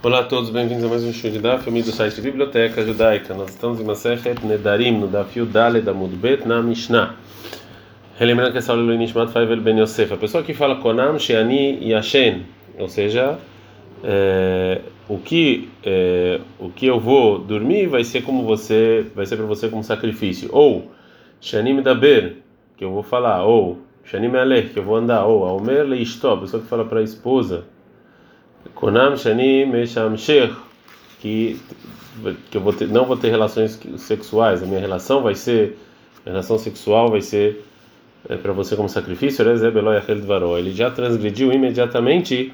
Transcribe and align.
Olá 0.00 0.20
a 0.20 0.22
todos, 0.22 0.50
bem-vindos 0.50 0.84
a 0.84 0.86
mais 0.86 1.02
um 1.02 1.12
show 1.12 1.28
de 1.28 1.40
Daf, 1.40 1.64
família 1.64 1.90
do 1.90 1.90
site 1.90 2.20
Biblioteca 2.20 2.86
Judaica. 2.86 3.34
Nós 3.34 3.50
estamos 3.50 3.80
em 3.80 3.84
Masechet 3.84 4.46
Nedarim, 4.46 4.92
no 4.92 5.08
Daf 5.08 5.36
Yudale 5.36 5.80
da 5.80 5.92
Mudbet, 5.92 6.46
na 6.46 6.62
Mishnah. 6.62 7.16
Relembrando 8.16 8.52
que 8.52 8.58
essa 8.58 8.70
aula 8.70 8.94
é 8.94 8.96
Nishmat 8.96 9.32
Faivel 9.32 9.60
Ben 9.60 9.80
Yosef. 9.80 10.14
A 10.14 10.16
pessoa 10.16 10.44
que 10.44 10.54
fala 10.54 10.76
Konam, 10.76 11.18
Sheani 11.18 11.84
Yashen, 11.84 12.46
ou 12.78 12.88
seja, 12.88 13.40
é, 14.04 14.82
o 15.08 15.18
que 15.18 15.68
é, 15.82 16.38
o 16.60 16.68
que 16.68 16.86
eu 16.86 17.00
vou 17.00 17.40
dormir 17.40 17.88
vai 17.88 18.04
ser 18.04 18.22
como 18.22 18.44
você, 18.44 19.04
vai 19.16 19.26
ser 19.26 19.36
para 19.36 19.46
você 19.46 19.68
como 19.68 19.82
sacrifício. 19.82 20.48
Ou 20.52 20.92
Sheani 21.40 21.74
Medaber, 21.74 22.36
que 22.76 22.84
eu 22.84 22.92
vou 22.92 23.02
falar. 23.02 23.44
Ou 23.44 23.78
Sheani 24.04 24.28
Mealech, 24.28 24.68
que 24.68 24.78
eu 24.78 24.84
vou 24.84 24.94
andar. 24.94 25.26
Ou 25.26 25.44
Aomer 25.44 25.84
Leishto, 25.84 26.28
a 26.28 26.36
pessoa 26.36 26.62
que 26.62 26.68
fala 26.68 26.84
para 26.84 27.00
a 27.00 27.02
esposa. 27.02 27.64
Konam 28.74 29.16
Shani 29.16 29.66
Meshamshech, 29.66 30.54
que 31.20 31.60
que 32.50 32.56
eu 32.56 32.60
vou 32.60 32.72
ter, 32.72 32.88
não 32.88 33.04
vou 33.04 33.16
ter 33.16 33.30
relações 33.30 33.78
sexuais, 33.96 34.62
a 34.62 34.66
minha 34.66 34.80
relação 34.80 35.22
vai 35.22 35.34
ser 35.34 35.78
a 36.26 36.30
relação 36.30 36.58
sexual 36.58 37.10
vai 37.10 37.20
ser 37.20 37.64
é, 38.28 38.36
para 38.36 38.52
você 38.52 38.74
como 38.76 38.88
sacrifício, 38.88 39.44
ele 39.48 40.72
já 40.72 40.90
transgrediu 40.90 41.52
imediatamente 41.52 42.52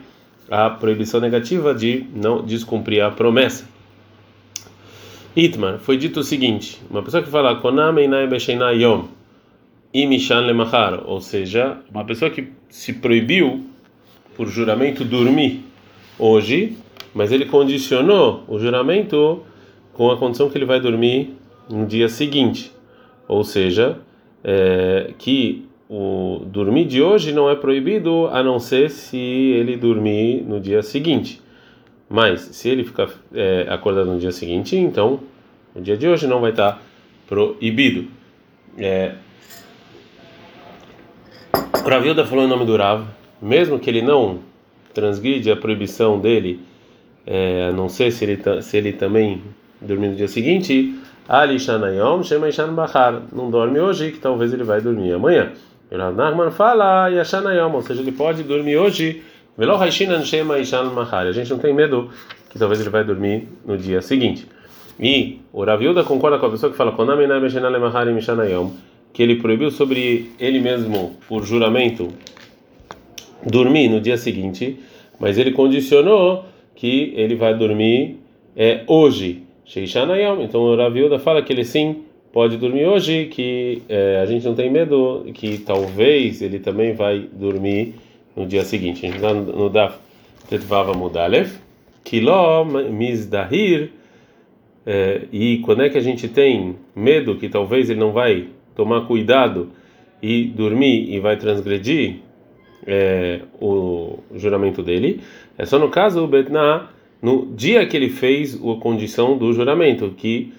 a 0.50 0.68
proibição 0.68 1.20
negativa 1.20 1.74
de 1.74 2.06
não 2.15 2.45
descumprir 2.45 3.02
a 3.02 3.10
promessa. 3.10 3.65
Itmar, 5.34 5.78
foi 5.78 5.96
dito 5.96 6.20
o 6.20 6.23
seguinte: 6.23 6.80
uma 6.90 7.02
pessoa 7.02 7.23
que 7.23 7.30
fala 7.30 7.56
Konam 7.56 7.96
Yom 8.73 9.04
Imishan 9.92 10.40
Lemachar, 10.40 11.02
ou 11.04 11.20
seja, 11.20 11.78
uma 11.90 12.04
pessoa 12.04 12.30
que 12.30 12.52
se 12.68 12.92
proibiu 12.92 13.65
por 14.37 14.48
juramento 14.48 15.04
dormir 15.04 15.63
hoje, 16.18 16.77
mas 17.14 17.32
ele 17.32 17.46
condicionou 17.46 18.45
o 18.48 18.59
juramento 18.59 19.42
com 19.92 20.10
a 20.10 20.16
condição 20.16 20.50
que 20.50 20.59
ele 20.59 20.64
vai 20.64 20.80
dormir 20.80 21.34
no 21.70 21.87
dia 21.87 22.09
seguinte, 22.09 22.73
ou 23.29 23.45
seja, 23.45 23.98
é, 24.42 25.12
que 25.18 25.66
o 25.88 26.42
dormir 26.46 26.87
de 26.87 27.02
hoje 27.02 27.32
não 27.32 27.48
é 27.48 27.54
proibido 27.54 28.26
a 28.29 28.42
não 28.42 28.59
ser 28.59 28.90
se 28.90 29.16
ele 29.16 29.76
dormir 29.76 30.42
no 30.42 30.60
dia 30.60 30.82
seguinte. 30.82 31.40
Mas 32.09 32.40
se 32.40 32.68
ele 32.68 32.85
ficar 32.85 33.09
é, 33.35 33.66
acordado 33.68 34.10
no 34.10 34.18
dia 34.18 34.32
seguinte, 34.32 34.76
então 34.76 35.20
o 35.74 35.80
dia 35.80 35.96
de 35.96 36.07
hoje 36.07 36.26
não 36.26 36.40
vai 36.40 36.51
estar 36.51 36.82
proibido. 37.26 38.07
É, 38.76 39.15
o 41.85 41.88
Ravilda 41.88 42.24
falou 42.24 42.45
em 42.45 42.48
nome 42.48 42.65
do 42.65 42.76
Rav, 42.76 43.07
mesmo 43.40 43.79
que 43.79 43.88
ele 43.88 44.02
não 44.02 44.40
transgride 44.95 45.50
a 45.50 45.56
proibição 45.56 46.18
dele, 46.18 46.60
é, 47.26 47.68
a 47.68 47.73
não 47.73 47.88
ser 47.88 48.12
se 48.12 48.24
ele, 48.24 48.62
se 48.62 48.76
ele 48.76 48.92
também 48.92 49.42
dormir 49.80 50.09
no 50.09 50.14
dia 50.14 50.28
seguinte, 50.28 50.95
Ali 51.28 51.59
Shanayom, 51.59 52.23
Shema 52.23 52.48
Bahar, 52.73 53.23
não 53.32 53.51
dorme 53.51 53.80
hoje, 53.80 54.12
que 54.12 54.18
talvez 54.18 54.52
ele 54.52 54.62
vai 54.62 54.80
dormir 54.80 55.12
amanhã. 55.12 55.52
E 55.90 55.96
Rav 55.96 56.16
fala 56.52 57.09
ou 57.73 57.82
seja, 57.82 58.01
ele 58.01 58.12
pode 58.12 58.42
dormir 58.42 58.76
hoje, 58.76 59.23
Velo 59.56 59.76
Haishinan 59.76 60.23
Shema 60.23 60.59
Ishan 60.59 60.90
Bahar. 60.90 61.26
A 61.26 61.32
gente 61.32 61.51
não 61.51 61.58
tem 61.58 61.73
medo 61.73 62.10
que 62.51 62.58
talvez 62.58 62.80
ele 62.80 62.90
vai 62.90 63.04
dormir 63.04 63.48
no 63.64 63.79
dia 63.79 64.03
seguinte. 64.03 64.47
E 65.00 65.41
o 65.53 65.64
Raviuda 65.64 66.04
concorda 66.04 66.38
com 66.38 66.47
a 66.47 66.50
pessoa 66.50 66.70
que 66.70 66.76
fala 66.76 66.94
que 69.12 69.22
ele 69.22 69.36
proibiu 69.36 69.70
sobre 69.70 70.32
ele 70.38 70.60
mesmo 70.60 71.16
por 71.28 71.44
juramento 71.44 72.08
dormir 73.47 73.88
no 73.88 74.00
dia 74.00 74.16
seguinte, 74.16 74.78
mas 75.19 75.38
ele 75.38 75.53
condicionou 75.53 76.44
que 76.75 77.12
ele 77.16 77.34
vai 77.34 77.56
dormir 77.56 78.19
é, 78.56 78.82
hoje, 78.86 79.42
Sheishanayam. 79.64 80.42
Então 80.42 80.62
o 80.62 80.76
Raviuda 80.76 81.19
fala 81.19 81.42
que 81.42 81.53
ele 81.53 81.64
sim 81.64 82.03
pode 82.32 82.56
dormir 82.56 82.86
hoje, 82.86 83.26
que 83.26 83.82
é, 83.88 84.20
a 84.20 84.26
gente 84.26 84.44
não 84.44 84.54
tem 84.54 84.70
medo, 84.70 85.24
que 85.34 85.58
talvez 85.58 86.42
ele 86.42 86.58
também 86.58 86.92
vai 86.92 87.28
dormir 87.32 87.94
no 88.36 88.44
dia 88.46 88.64
seguinte. 88.64 89.06
A 89.06 89.08
gente 89.08 89.16
está 89.16 89.32
no 89.32 89.70
Daf 89.70 89.98
Tetvava 90.48 90.92
Mudalev, 90.92 91.52
Kiló 92.02 92.64
Mizdahir, 92.64 93.90
é, 94.86 95.22
e 95.32 95.58
quando 95.58 95.82
é 95.82 95.88
que 95.88 95.96
a 95.96 96.00
gente 96.00 96.28
tem 96.28 96.76
medo 96.94 97.36
que 97.36 97.48
talvez 97.48 97.88
ele 97.88 98.00
não 98.00 98.12
vai 98.12 98.48
tomar 98.74 99.02
cuidado 99.02 99.70
e 100.20 100.44
dormir 100.44 101.10
e 101.10 101.19
vai 101.20 101.36
transgredir, 101.36 102.16
é, 102.86 103.40
o 103.60 104.18
juramento 104.34 104.82
dele, 104.82 105.20
é 105.56 105.64
só 105.64 105.78
no 105.78 105.88
caso 105.88 106.24
o 106.24 106.28
Betna, 106.28 106.88
no 107.22 107.46
dia 107.54 107.86
que 107.86 107.96
ele 107.96 108.10
fez 108.10 108.54
a 108.54 108.80
condição 108.80 109.36
do 109.36 109.52
juramento, 109.52 110.10
que, 110.16 110.52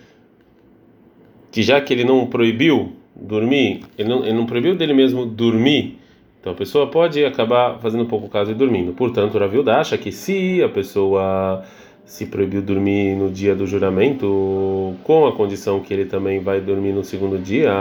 que 1.51 1.61
já 1.61 1.79
que 1.81 1.93
ele 1.93 2.03
não 2.03 2.27
proibiu 2.27 2.93
dormir, 3.15 3.81
ele 3.97 4.09
não, 4.09 4.23
ele 4.23 4.33
não 4.33 4.45
proibiu 4.45 4.75
dele 4.75 4.93
mesmo 4.93 5.25
dormir, 5.25 5.99
então 6.45 6.53
a 6.53 6.55
pessoa 6.55 6.87
pode 6.87 7.25
acabar 7.25 7.79
fazendo 7.79 8.05
pouco 8.05 8.29
caso 8.29 8.51
e 8.51 8.53
dormindo. 8.53 8.93
Portanto, 8.93 9.35
Ravilda 9.35 9.77
acha 9.77 9.97
que 9.97 10.11
se 10.11 10.61
a 10.61 10.69
pessoa 10.69 11.63
se 12.05 12.27
proibiu 12.27 12.61
dormir 12.61 13.15
no 13.15 13.31
dia 13.31 13.55
do 13.55 13.65
juramento, 13.65 14.93
com 15.03 15.25
a 15.25 15.31
condição 15.31 15.79
que 15.79 15.91
ele 15.91 16.05
também 16.05 16.39
vai 16.39 16.61
dormir 16.61 16.91
no 16.91 17.03
segundo 17.03 17.39
dia, 17.39 17.71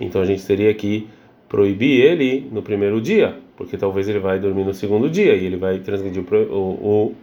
então 0.00 0.22
a 0.22 0.24
gente 0.24 0.46
teria 0.46 0.72
que 0.72 1.08
proibir 1.50 2.00
ele 2.00 2.48
no 2.52 2.62
primeiro 2.62 3.00
dia, 3.00 3.36
porque 3.56 3.76
talvez 3.76 4.08
ele 4.08 4.20
vai 4.20 4.38
dormir 4.38 4.64
no 4.64 4.72
segundo 4.72 5.10
dia 5.10 5.34
e 5.34 5.44
ele 5.44 5.56
vai 5.56 5.80
transgredir 5.80 6.22
o, 6.32 6.54
o, 6.54 7.14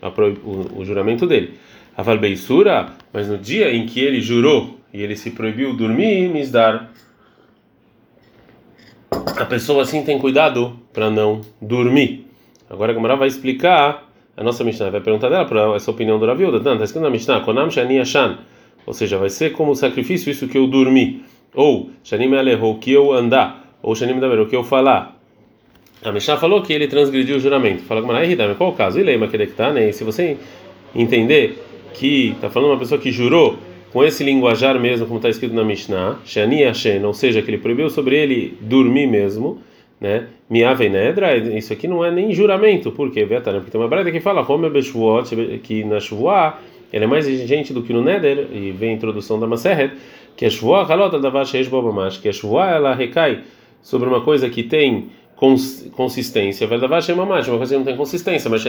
a, 0.00 0.08
o, 0.08 0.80
o 0.80 0.84
juramento 0.84 1.26
dele. 1.26 1.52
A 1.94 2.02
Valbeissura, 2.02 2.94
mas 3.12 3.28
no 3.28 3.36
dia 3.36 3.70
em 3.72 3.84
que 3.84 4.00
ele 4.00 4.22
jurou 4.22 4.80
e 4.92 5.02
ele 5.02 5.14
se 5.14 5.30
proibiu 5.32 5.76
dormir, 5.76 6.30
misdar. 6.30 6.90
A 9.36 9.44
pessoa 9.44 9.82
assim 9.82 10.02
tem 10.02 10.18
cuidado 10.18 10.80
para 10.90 11.10
não 11.10 11.42
dormir. 11.60 12.26
Agora 12.70 12.90
a 12.90 12.94
Gamara 12.94 13.16
vai 13.16 13.28
explicar, 13.28 14.10
a 14.34 14.42
nossa 14.42 14.64
Mishnah 14.64 14.88
vai 14.88 15.02
perguntar 15.02 15.28
dela 15.28 15.44
para 15.44 15.76
essa 15.76 15.90
opinião 15.90 16.18
do 16.18 16.24
Raviuda. 16.24 16.58
Não, 16.58 16.72
está 16.72 16.84
escrito 16.84 17.02
na 17.02 17.10
Mishnah, 17.10 17.40
Konam 17.40 17.70
Shani 17.70 18.00
Ashan. 18.00 18.38
Ou 18.86 18.94
seja, 18.94 19.18
vai 19.18 19.28
ser 19.28 19.52
como 19.52 19.74
sacrifício 19.76 20.30
isso 20.30 20.48
que 20.48 20.56
eu 20.56 20.66
dormi. 20.66 21.22
Ou 21.54 21.90
Shani 22.02 22.26
Mealehou, 22.26 22.78
que 22.78 22.90
eu 22.90 23.12
andar 23.12 23.63
ou 23.84 23.94
Shanim 23.94 24.18
Daber, 24.18 24.40
o 24.40 24.46
que 24.46 24.56
eu 24.56 24.64
falar. 24.64 25.20
A 26.02 26.10
Mishnah 26.10 26.38
falou 26.38 26.62
que 26.62 26.72
ele 26.72 26.88
transgrediu 26.88 27.36
o 27.36 27.38
juramento. 27.38 27.82
Fala 27.82 28.00
com 28.00 28.08
mas 28.08 28.56
qual 28.56 28.70
o 28.70 28.72
caso? 28.72 28.98
Ele 28.98 29.10
está, 29.44 29.72
né? 29.72 29.92
se 29.92 30.02
você 30.02 30.36
entender 30.94 31.62
que 31.92 32.30
está 32.30 32.48
falando 32.50 32.70
uma 32.70 32.78
pessoa 32.78 33.00
que 33.00 33.10
jurou 33.10 33.58
com 33.92 34.02
esse 34.02 34.24
linguajar 34.24 34.80
mesmo, 34.80 35.06
como 35.06 35.18
está 35.18 35.28
escrito 35.28 35.54
na 35.54 35.62
Mishnah, 35.62 36.18
Shani 36.24 36.64
Hashem, 36.64 37.04
ou 37.04 37.14
seja, 37.14 37.40
que 37.42 37.50
ele 37.50 37.58
proibiu 37.58 37.88
sobre 37.88 38.16
ele 38.16 38.58
dormir 38.60 39.06
mesmo, 39.06 39.60
né? 40.00 40.26
Miave 40.50 40.88
Nedra, 40.88 41.36
isso 41.36 41.72
aqui 41.72 41.86
não 41.86 42.04
é 42.04 42.10
nem 42.10 42.34
juramento, 42.34 42.90
por 42.90 43.10
quê? 43.10 43.24
Porque 43.24 43.70
tem 43.70 43.80
uma 43.80 43.88
brada 43.88 44.10
que 44.10 44.20
fala, 44.20 44.44
que 45.62 45.84
na 45.84 46.00
Shuvoah 46.00 46.58
ele 46.92 47.04
é 47.04 47.06
mais 47.06 47.28
exigente 47.28 47.72
do 47.72 47.82
que 47.82 47.92
no 47.92 48.02
Neder, 48.02 48.48
e 48.52 48.72
vem 48.72 48.90
a 48.90 48.92
introdução 48.94 49.38
da 49.38 49.46
Maseret, 49.46 49.94
que 50.36 50.44
a 50.44 50.48
Halot, 50.50 51.18
Davash, 51.20 51.52
que 52.20 52.28
a 52.28 52.32
Shuvoah, 52.32 52.70
ela 52.70 52.94
recai 52.94 53.40
sobre 53.84 54.08
uma 54.08 54.22
coisa 54.22 54.48
que 54.48 54.62
tem 54.62 55.10
consistência. 55.36 56.66
Verdade, 56.66 57.12
é 57.50 57.52
uma 57.52 57.58
coisa 57.58 57.74
que 57.74 57.78
não 57.78 57.84
tem 57.84 57.96
consistência, 57.96 58.50
mas 58.50 58.62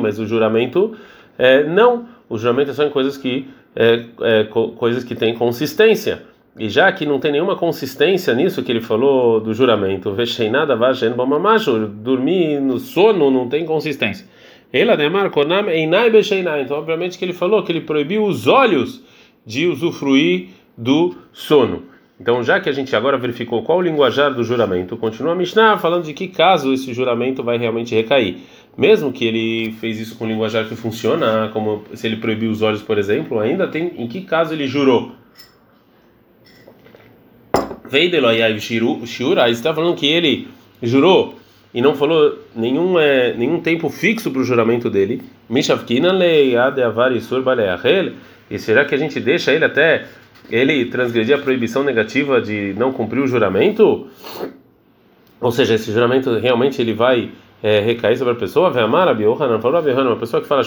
mas 0.00 0.18
o 0.18 0.26
juramento 0.26 0.96
é, 1.38 1.62
não. 1.62 2.08
O 2.28 2.38
juramento 2.38 2.70
em 2.86 2.90
coisas 2.90 3.16
que 3.18 3.46
é, 3.76 4.04
é, 4.22 4.44
coisas 4.44 5.04
que 5.04 5.14
têm 5.14 5.34
consistência. 5.34 6.22
E 6.58 6.70
já 6.70 6.90
que 6.90 7.04
não 7.04 7.20
tem 7.20 7.32
nenhuma 7.32 7.54
consistência 7.54 8.34
nisso 8.34 8.62
que 8.62 8.72
ele 8.72 8.80
falou 8.80 9.38
do 9.40 9.52
juramento, 9.52 10.14
nada 10.50 10.74
dormir 11.86 12.58
no 12.58 12.80
sono 12.80 13.30
não 13.30 13.46
tem 13.46 13.66
consistência. 13.66 14.26
Ela 14.72 14.96
demar 14.96 15.30
konam 15.30 15.68
einai 15.68 16.08
besheinai. 16.08 16.62
Então, 16.62 16.78
obviamente 16.78 17.18
que 17.18 17.24
ele 17.26 17.34
falou 17.34 17.62
que 17.62 17.72
ele 17.72 17.82
proibiu 17.82 18.24
os 18.24 18.46
olhos 18.46 19.04
de 19.44 19.66
usufruir 19.66 20.48
do 20.76 21.14
sono. 21.30 21.95
Então, 22.18 22.42
já 22.42 22.58
que 22.58 22.68
a 22.68 22.72
gente 22.72 22.96
agora 22.96 23.18
verificou 23.18 23.62
qual 23.62 23.78
o 23.78 23.82
linguajar 23.82 24.32
do 24.32 24.42
juramento, 24.42 24.96
continua 24.96 25.32
a 25.32 25.34
Mishnah 25.36 25.76
falando 25.76 26.04
de 26.04 26.14
que 26.14 26.28
caso 26.28 26.72
esse 26.72 26.94
juramento 26.94 27.42
vai 27.42 27.58
realmente 27.58 27.94
recair. 27.94 28.38
Mesmo 28.76 29.12
que 29.12 29.26
ele 29.26 29.72
fez 29.72 30.00
isso 30.00 30.16
com 30.16 30.24
o 30.24 30.28
linguajar 30.28 30.66
que 30.66 30.74
funciona, 30.74 31.50
como 31.52 31.84
se 31.94 32.06
ele 32.06 32.16
proibiu 32.16 32.50
os 32.50 32.62
olhos, 32.62 32.82
por 32.82 32.96
exemplo, 32.96 33.38
ainda 33.38 33.68
tem 33.68 33.92
em 33.98 34.06
que 34.06 34.22
caso 34.22 34.54
ele 34.54 34.66
jurou. 34.66 35.12
Veideloyai 37.88 38.58
Shura, 38.60 39.44
aí 39.44 39.52
está 39.52 39.74
falando 39.74 39.94
que 39.94 40.06
ele 40.06 40.48
jurou 40.82 41.36
e 41.72 41.82
não 41.82 41.94
falou 41.94 42.38
nenhum, 42.54 42.98
é, 42.98 43.34
nenhum 43.34 43.60
tempo 43.60 43.90
fixo 43.90 44.30
para 44.30 44.40
o 44.40 44.44
juramento 44.44 44.88
dele. 44.88 45.22
Mishavkina 45.48 46.10
leiade 46.12 46.82
avarisur 46.82 47.42
baleachel. 47.42 48.12
E 48.50 48.58
será 48.58 48.84
que 48.84 48.94
a 48.94 48.98
gente 48.98 49.20
deixa 49.20 49.52
ele 49.52 49.64
até 49.64 50.06
ele 50.50 50.86
transgredir 50.86 51.36
a 51.36 51.38
proibição 51.38 51.82
negativa 51.82 52.40
de 52.40 52.74
não 52.78 52.92
cumprir 52.92 53.20
o 53.20 53.26
juramento, 53.26 54.06
ou 55.40 55.50
seja, 55.50 55.74
esse 55.74 55.92
juramento 55.92 56.38
realmente 56.38 56.80
ele 56.80 56.92
vai 56.92 57.30
é, 57.62 57.80
recair 57.80 58.16
sobre 58.16 58.34
a 58.34 58.36
pessoa, 58.36 58.70
falou 58.72 59.82
uma 60.06 60.16
pessoa 60.16 60.40
que 60.40 60.48
fala 60.48 60.62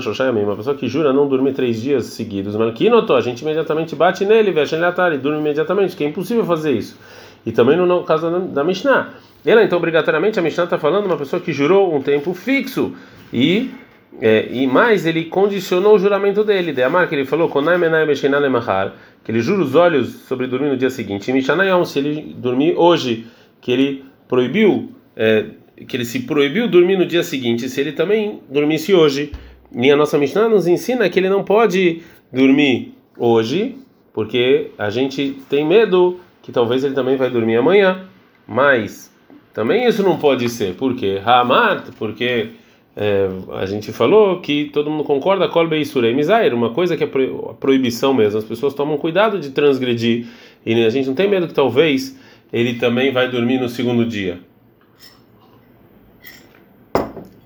Shoshayamim, 0.00 0.42
uma 0.42 0.56
pessoa 0.56 0.74
que 0.74 0.88
jura 0.88 1.12
não 1.12 1.28
dormir 1.28 1.52
três 1.52 1.80
dias 1.80 2.06
seguidos, 2.06 2.54
que 2.72 2.88
notou, 2.88 3.16
a 3.16 3.20
gente 3.20 3.42
imediatamente 3.42 3.94
bate 3.94 4.24
nele, 4.24 4.52
Ve'ashen 4.52 4.80
e 5.14 5.18
dorme 5.18 5.38
imediatamente, 5.40 5.96
que 5.96 6.04
é 6.04 6.08
impossível 6.08 6.44
fazer 6.44 6.72
isso. 6.72 6.98
E 7.44 7.52
também 7.52 7.76
no 7.76 7.86
caso 8.02 8.30
da, 8.30 8.38
da 8.38 8.64
Mishnah. 8.64 9.10
Ela, 9.44 9.62
então, 9.62 9.78
obrigatoriamente, 9.78 10.38
a 10.40 10.42
Mishnah 10.42 10.64
está 10.64 10.78
falando 10.78 11.06
uma 11.06 11.16
pessoa 11.16 11.40
que 11.40 11.52
jurou 11.52 11.94
um 11.94 12.02
tempo 12.02 12.34
fixo 12.34 12.92
e 13.32 13.70
é, 14.20 14.48
e 14.50 14.66
mais, 14.66 15.04
ele 15.04 15.24
condicionou 15.24 15.96
o 15.96 15.98
juramento 15.98 16.42
dele. 16.42 16.72
De 16.72 16.82
Amar, 16.82 17.08
que 17.08 17.14
ele 17.14 17.24
falou, 17.24 17.50
que 17.50 19.30
ele 19.30 19.40
jura 19.40 19.62
os 19.62 19.74
olhos 19.74 20.08
sobre 20.26 20.46
dormir 20.46 20.68
no 20.68 20.76
dia 20.76 20.90
seguinte. 20.90 21.30
E 21.30 21.42
se 21.84 21.98
ele 21.98 22.34
dormir 22.38 22.74
hoje, 22.76 23.26
que 23.60 23.70
ele 23.70 24.04
proibiu, 24.28 24.92
é, 25.14 25.46
que 25.86 25.96
ele 25.96 26.04
se 26.04 26.20
proibiu 26.20 26.68
dormir 26.68 26.96
no 26.96 27.04
dia 27.04 27.22
seguinte, 27.22 27.68
se 27.68 27.80
ele 27.80 27.92
também 27.92 28.40
dormisse 28.48 28.94
hoje. 28.94 29.32
E 29.72 29.90
a 29.90 29.96
nossa 29.96 30.16
Mishnah 30.16 30.48
nos 30.48 30.66
ensina 30.66 31.08
que 31.08 31.18
ele 31.18 31.28
não 31.28 31.44
pode 31.44 32.02
dormir 32.32 32.94
hoje, 33.18 33.76
porque 34.12 34.70
a 34.78 34.88
gente 34.88 35.36
tem 35.50 35.66
medo 35.66 36.20
que 36.42 36.52
talvez 36.52 36.84
ele 36.84 36.94
também 36.94 37.16
vai 37.16 37.28
dormir 37.28 37.56
amanhã. 37.56 38.06
Mas 38.46 39.12
também 39.52 39.86
isso 39.86 40.02
não 40.02 40.16
pode 40.16 40.48
ser. 40.48 40.74
Por 40.74 40.94
quê? 40.94 41.20
Hamart, 41.24 41.88
porque 41.98 42.50
é, 42.96 43.28
a 43.52 43.66
gente 43.66 43.92
falou 43.92 44.40
que 44.40 44.70
todo 44.72 44.90
mundo 44.90 45.04
concorda 45.04 45.46
Beisurei 45.68 46.14
Misair, 46.14 46.54
uma 46.54 46.70
coisa 46.70 46.96
que 46.96 47.04
é 47.04 47.06
a 47.06 47.54
proibição 47.54 48.14
mesmo. 48.14 48.38
As 48.38 48.44
pessoas 48.44 48.72
tomam 48.72 48.96
cuidado 48.96 49.38
de 49.38 49.50
transgredir 49.50 50.26
e 50.64 50.82
a 50.82 50.88
gente 50.88 51.06
não 51.06 51.14
tem 51.14 51.28
medo 51.28 51.46
que 51.46 51.52
talvez 51.52 52.18
ele 52.50 52.74
também 52.74 53.12
vai 53.12 53.30
dormir 53.30 53.60
no 53.60 53.68
segundo 53.68 54.06
dia. 54.06 54.40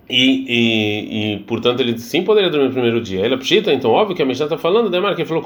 E, 0.08 0.44
e, 0.48 1.34
e, 1.34 1.38
portanto 1.40 1.80
ele 1.80 1.98
sim 1.98 2.22
poderia 2.22 2.48
dormir 2.48 2.66
no 2.66 2.72
primeiro 2.72 3.00
dia. 3.00 3.24
Ele 3.24 3.36
pshita, 3.36 3.72
então 3.72 3.90
óbvio 3.90 4.14
que 4.14 4.22
a 4.22 4.26
Mishnah 4.26 4.46
está 4.46 4.58
falando, 4.58 4.88
Demar 4.88 5.16
que 5.16 5.24
falou 5.24 5.42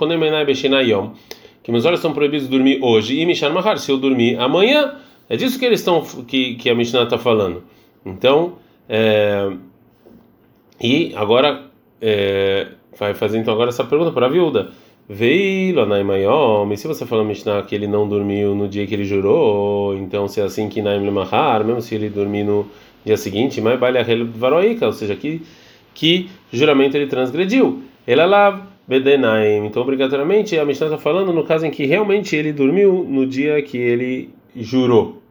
que 1.62 1.72
meus 1.72 1.86
olhos 1.86 1.98
estão 1.98 2.12
proibidos 2.12 2.46
de 2.46 2.54
dormir 2.54 2.78
hoje 2.82 3.18
e 3.18 3.24
Mishan 3.24 3.50
Mahar, 3.50 3.78
se 3.78 3.90
eu 3.90 3.96
dormir 3.96 4.38
amanhã, 4.38 4.96
é 5.30 5.36
disso 5.36 5.58
que 5.58 5.64
eles 5.64 5.80
estão 5.80 6.02
que, 6.02 6.56
que 6.56 6.68
a 6.68 6.74
Mishnah 6.74 7.04
está 7.04 7.16
falando. 7.16 7.64
Então, 8.04 8.58
é, 8.86 9.50
e 10.84 11.14
agora 11.16 11.62
é, 11.98 12.66
vai 12.98 13.14
fazer 13.14 13.38
então 13.38 13.54
agora 13.54 13.70
essa 13.70 13.84
pergunta 13.84 14.12
para 14.12 14.26
a 14.26 14.28
viúva. 14.28 14.68
Veio 15.08 15.86
Naimayom, 15.86 16.76
se 16.76 16.86
você 16.86 17.06
falou 17.06 17.24
Mishnah 17.24 17.62
que 17.62 17.74
ele 17.74 17.86
não 17.86 18.06
dormiu 18.06 18.54
no 18.54 18.68
dia 18.68 18.86
que 18.86 18.92
ele 18.92 19.04
jurou, 19.04 19.96
então 19.96 20.28
se 20.28 20.42
é 20.42 20.44
assim 20.44 20.68
que 20.68 20.82
Naim 20.82 21.02
Lemahar, 21.02 21.64
mesmo 21.64 21.80
se 21.80 21.94
ele 21.94 22.10
dormir 22.10 22.44
no 22.44 22.66
dia 23.02 23.16
seguinte, 23.16 23.62
mas 23.62 23.80
baile 23.80 24.24
varoica, 24.24 24.84
ou 24.84 24.92
seja, 24.92 25.16
que, 25.16 25.40
que 25.94 26.28
juramento 26.52 26.98
ele 26.98 27.06
transgrediu. 27.06 27.82
Ela 28.06 28.26
lá 28.26 28.66
Bedenaim, 28.86 29.64
então 29.64 29.80
obrigatoriamente 29.80 30.58
a 30.58 30.66
Mishnah 30.66 30.88
está 30.88 30.98
falando 30.98 31.32
no 31.32 31.44
caso 31.44 31.64
em 31.64 31.70
que 31.70 31.86
realmente 31.86 32.36
ele 32.36 32.52
dormiu 32.52 33.06
no 33.08 33.26
dia 33.26 33.62
que 33.62 33.78
ele 33.78 34.28
jurou. 34.54 35.22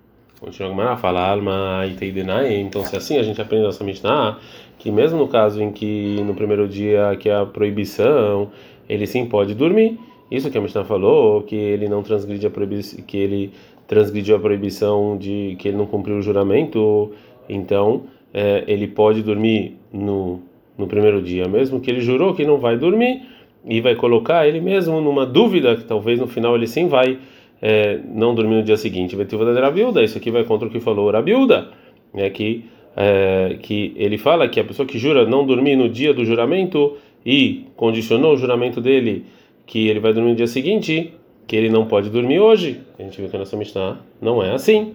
Continua 0.43 0.67
a 0.67 0.71
Gemara, 0.71 0.97
fala 0.97 1.25
alma 1.25 1.85
iteidenai. 1.87 2.59
Então, 2.59 2.83
se 2.83 2.97
assim 2.97 3.17
a 3.17 3.23
gente 3.23 3.41
aprende 3.41 3.63
nossa 3.63 3.81
Mishnah, 3.81 4.37
que 4.77 4.91
mesmo 4.91 5.17
no 5.17 5.29
caso 5.29 5.63
em 5.63 5.71
que 5.71 6.21
no 6.21 6.35
primeiro 6.35 6.67
dia 6.67 7.15
que 7.17 7.29
é 7.29 7.35
a 7.35 7.45
proibição, 7.45 8.51
ele 8.89 9.07
sim 9.07 9.25
pode 9.25 9.55
dormir. 9.55 9.97
Isso 10.29 10.51
que 10.51 10.57
a 10.57 10.61
Mishnah 10.61 10.83
falou, 10.83 11.43
que 11.43 11.55
ele 11.55 11.87
não 11.87 12.03
transgride 12.03 12.45
a 12.45 12.49
proibição, 12.49 13.01
que 13.05 13.15
ele 13.15 13.53
transgrediu 13.87 14.35
a 14.35 14.39
proibição 14.39 15.17
de 15.17 15.55
que 15.59 15.69
ele 15.69 15.77
não 15.77 15.85
cumpriu 15.85 16.17
o 16.17 16.21
juramento, 16.21 17.13
então 17.47 18.03
é, 18.33 18.65
ele 18.67 18.87
pode 18.87 19.21
dormir 19.21 19.77
no, 19.93 20.41
no 20.77 20.87
primeiro 20.87 21.21
dia, 21.21 21.47
mesmo 21.47 21.79
que 21.79 21.89
ele 21.89 22.01
jurou 22.01 22.33
que 22.33 22.43
não 22.43 22.57
vai 22.57 22.77
dormir 22.77 23.21
e 23.65 23.79
vai 23.79 23.95
colocar 23.95 24.45
ele 24.45 24.59
mesmo 24.59 24.99
numa 24.99 25.25
dúvida 25.25 25.73
que 25.77 25.85
talvez 25.85 26.19
no 26.19 26.27
final 26.27 26.53
ele 26.53 26.67
sim 26.67 26.89
vai 26.89 27.17
é, 27.65 27.97
não 28.05 28.35
dormir 28.35 28.55
no 28.55 28.63
dia 28.63 28.75
seguinte. 28.75 29.15
Vetiva 29.15 29.45
da 29.45 29.61
Rabiuda, 29.61 30.03
isso 30.03 30.17
aqui 30.17 30.29
vai 30.29 30.43
contra 30.43 30.67
o 30.67 30.71
que 30.71 30.81
falou 30.81 31.09
Rabiuda, 31.09 31.69
é 32.13 32.29
que 32.29 32.65
é, 32.95 33.57
que 33.61 33.93
ele 33.95 34.17
fala 34.17 34.47
que 34.49 34.59
a 34.59 34.63
pessoa 34.65 34.85
que 34.85 34.99
jura 34.99 35.25
não 35.25 35.45
dormir 35.45 35.77
no 35.77 35.87
dia 35.87 36.13
do 36.13 36.25
juramento 36.25 36.97
e 37.25 37.65
condicionou 37.75 38.33
o 38.33 38.37
juramento 38.37 38.81
dele 38.81 39.25
que 39.65 39.87
ele 39.87 40.01
vai 40.01 40.13
dormir 40.13 40.31
no 40.31 40.35
dia 40.35 40.45
seguinte, 40.45 41.13
que 41.47 41.55
ele 41.55 41.69
não 41.69 41.85
pode 41.85 42.09
dormir 42.09 42.39
hoje. 42.39 42.81
A 42.99 43.03
gente 43.03 43.19
viu 43.19 43.29
que 43.29 43.35
a 43.37 43.39
nossa 43.39 43.55
Mishnah 43.55 43.97
não 44.21 44.43
é 44.43 44.51
assim. 44.51 44.93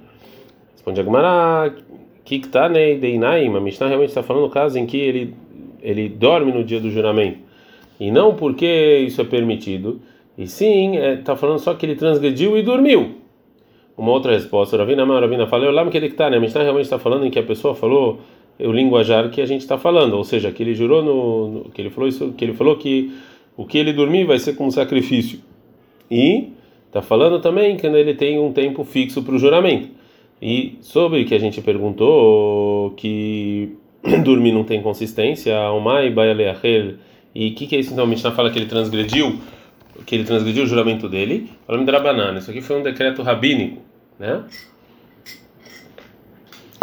Responde 0.75 1.01
Agmará, 1.01 1.75
Kiktanei 2.23 2.99
Deinaim, 2.99 3.57
a 3.57 3.61
Mishnah 3.61 3.89
realmente 3.89 4.11
está 4.11 4.23
falando 4.23 4.45
o 4.45 4.51
caso 4.51 4.79
em 4.79 4.85
que 4.85 4.99
ele, 4.99 5.35
ele 5.83 6.09
dorme 6.09 6.53
no 6.53 6.63
dia 6.63 6.79
do 6.79 6.91
juramento. 6.91 7.39
E 7.99 8.11
não 8.11 8.35
porque 8.35 9.03
isso 9.07 9.23
é 9.23 9.25
permitido, 9.25 10.01
e 10.39 10.47
sim, 10.47 10.97
está 10.97 11.07
é, 11.09 11.17
tá 11.17 11.37
falando 11.37 11.59
só 11.59 11.75
que 11.75 11.85
ele 11.85 11.97
transgrediu 11.97 12.57
e 12.57 12.63
dormiu. 12.63 13.17
Uma 13.97 14.13
outra 14.13 14.33
resposta, 14.33 14.77
Ravina 14.77 15.03
Amar, 15.03 15.21
Ravina 15.21 15.49
falou, 15.49 15.73
lá 15.73 15.85
que 15.91 15.97
ele 15.97 16.07
está, 16.07 16.31
né? 16.31 16.37
A 16.37 16.41
Mishnah 16.41 16.63
realmente 16.63 16.85
está 16.85 17.01
falando 17.01 17.27
em 17.27 17.31
que 17.31 17.39
a 17.41 17.43
pessoa 17.43 17.75
falou 17.75 18.21
o 18.61 18.71
linguajar 18.71 19.29
que 19.31 19.41
a 19.41 19.47
gente 19.47 19.63
está 19.63 19.77
falando, 19.77 20.15
ou 20.15 20.23
seja, 20.23 20.53
que 20.53 20.63
ele 20.63 20.75
jurou 20.75 21.03
no, 21.03 21.49
no, 21.49 21.71
que 21.71 21.83
ele 21.83 21.91
falou 21.91 22.09
isso, 22.09 22.33
que 22.37 22.45
ele 22.45 22.55
falou 22.55 22.77
que 22.77 23.13
o 23.57 23.67
que 23.67 23.77
ele 23.77 23.93
dormir 23.93 24.25
vai 24.25 24.39
ser 24.39 24.55
como 24.55 24.71
sacrifício. 24.71 25.41
E 26.09 26.53
está 26.87 27.03
falando 27.03 27.41
também 27.41 27.77
que 27.77 27.85
ele 27.85 28.15
tem 28.15 28.39
um 28.39 28.53
tempo 28.53 28.85
fixo 28.85 29.25
para 29.25 29.35
o 29.35 29.39
juramento. 29.39 29.89
E 30.41 30.79
sobre 30.81 31.25
que 31.25 31.35
a 31.35 31.39
gente 31.41 31.61
perguntou 31.61 32.93
que 32.93 33.71
dormir 34.25 34.53
não 34.53 34.63
tem 34.63 34.81
consistência, 34.81 35.57
Almai 35.57 36.11
Baialeachel, 36.11 36.95
e 37.35 37.49
o 37.49 37.55
que, 37.57 37.67
que 37.67 37.75
é 37.75 37.81
isso 37.81 37.93
então? 37.93 38.05
A 38.05 38.07
Mishnah 38.07 38.31
fala 38.31 38.51
que 38.51 38.59
ele 38.61 38.67
transgrediu 38.67 39.37
que 40.05 40.15
ele 40.15 40.25
transgrediu 40.25 40.65
o 40.65 40.67
juramento 40.67 41.09
dele, 41.09 41.51
falando 41.67 41.91
da 41.91 42.01
banana. 42.01 42.39
Isso 42.39 42.51
aqui 42.51 42.61
foi 42.61 42.79
um 42.79 42.83
decreto 42.83 43.23
rabínico, 43.23 43.83
né? 44.19 44.43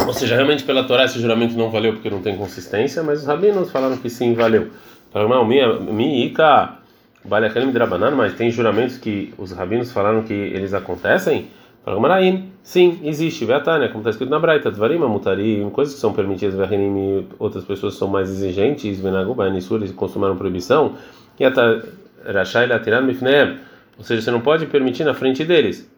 Ou 0.06 0.14
seja, 0.14 0.36
realmente 0.36 0.64
pela 0.64 0.84
Torá 0.84 1.06
esse 1.06 1.20
juramento 1.20 1.58
não 1.58 1.72
valeu 1.72 1.94
porque 1.94 2.10
não 2.10 2.22
tem 2.22 2.36
consistência, 2.38 3.02
mas 3.02 3.22
os 3.22 3.28
rabinos 3.28 3.72
falaram 3.72 3.98
que 3.98 4.10
sim, 4.10 4.34
valeu. 4.34 4.70
Falaram, 5.12 5.30
não, 5.30 5.46
minha, 5.46 6.26
ica, 6.26 6.78
vale 7.24 7.48
aquele 7.48 7.72
banana, 7.72 8.16
mas 8.16 8.34
tem 8.34 8.52
juramentos 8.52 8.98
que 8.98 9.34
os 9.38 9.52
rabinos 9.52 9.92
falaram 9.92 10.24
que 10.24 10.34
eles 10.34 10.74
acontecem? 10.74 11.48
Falaram, 11.84 12.02
Maraim, 12.02 12.52
sim, 12.62 13.00
existe, 13.04 13.46
Veatânia, 13.46 13.88
como 13.90 14.00
está 14.00 14.10
escrito 14.10 14.30
na 14.30 14.40
Braita, 14.40 14.72
Dvarim, 14.72 14.98
Mutarim, 14.98 15.70
coisas 15.70 15.94
que 15.94 16.00
são 16.00 16.14
permitidas, 16.14 16.56
Veahinim, 16.56 17.28
outras 17.40 17.64
pessoas 17.64 17.96
são 17.96 18.08
mais 18.08 18.30
exigentes, 18.30 19.00
Venaguba, 19.00 19.50
Nisur, 19.50 19.78
eles 19.78 19.92
consumaram 19.92 20.36
proibição, 20.36 20.96
e 21.40 21.46
até 21.46 21.82
Rashai 22.26 22.68
Latiran 22.68 23.02
Mifneem. 23.02 23.58
Ou 23.98 24.04
seja, 24.04 24.22
você 24.22 24.32
não 24.32 24.42
pode 24.42 24.66
permitir 24.66 25.04
na 25.04 25.14
frente 25.14 25.44
deles. 25.44 25.90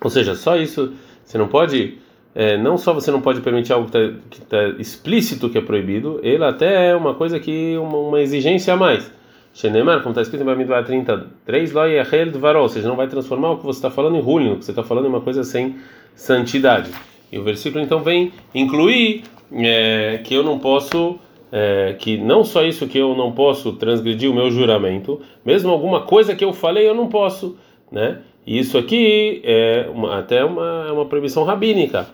Ou 0.00 0.10
seja, 0.10 0.34
só 0.34 0.56
isso, 0.56 0.92
você 1.24 1.36
não 1.38 1.48
pode. 1.48 1.98
É, 2.34 2.56
não 2.58 2.76
só 2.76 2.92
você 2.92 3.10
não 3.10 3.20
pode 3.20 3.40
permitir 3.40 3.72
algo 3.72 3.90
que 3.90 4.42
está 4.42 4.58
tá 4.58 4.68
explícito 4.78 5.48
que 5.48 5.56
é 5.56 5.60
proibido, 5.60 6.20
ele 6.22 6.44
até 6.44 6.90
é 6.90 6.94
uma 6.94 7.14
coisa 7.14 7.40
que 7.40 7.76
uma, 7.78 7.96
uma 7.96 8.20
exigência 8.20 8.74
a 8.74 8.76
mais. 8.76 9.10
Shenemar, 9.54 10.00
como 10.00 10.10
está 10.10 10.20
escrito 10.20 10.42
em 10.42 10.44
Bamidbar 10.44 10.84
33, 10.84 11.72
Loi 11.72 11.98
Achel 11.98 12.30
Dvarol, 12.30 12.64
ou 12.64 12.68
seja, 12.68 12.86
não 12.86 12.94
vai 12.94 13.08
transformar 13.08 13.52
o 13.52 13.56
que 13.56 13.64
você 13.64 13.78
está 13.78 13.90
falando 13.90 14.16
em 14.16 14.20
ruim, 14.20 14.52
o 14.52 14.56
que 14.58 14.66
você 14.66 14.70
está 14.72 14.84
falando 14.84 15.06
em 15.06 15.08
uma 15.08 15.22
coisa 15.22 15.42
sem 15.44 15.76
santidade. 16.14 16.90
E 17.32 17.38
o 17.38 17.42
versículo 17.42 17.82
então 17.82 18.02
vem 18.02 18.32
incluir 18.54 19.24
é, 19.50 20.20
que 20.22 20.34
eu 20.34 20.42
não 20.42 20.58
posso 20.58 21.18
é, 21.58 21.94
que 21.98 22.18
não 22.18 22.44
só 22.44 22.62
isso 22.62 22.86
que 22.86 22.98
eu 22.98 23.16
não 23.16 23.32
posso 23.32 23.72
transgredir 23.72 24.30
o 24.30 24.34
meu 24.34 24.50
juramento, 24.50 25.22
mesmo 25.42 25.70
alguma 25.70 26.02
coisa 26.02 26.36
que 26.36 26.44
eu 26.44 26.52
falei 26.52 26.86
eu 26.86 26.94
não 26.94 27.08
posso, 27.08 27.56
né? 27.90 28.18
E 28.46 28.58
isso 28.58 28.76
aqui 28.76 29.40
é 29.42 29.88
uma, 29.90 30.18
até 30.18 30.44
uma, 30.44 30.84
é 30.86 30.92
uma 30.92 31.06
proibição 31.06 31.44
rabínica. 31.44 32.08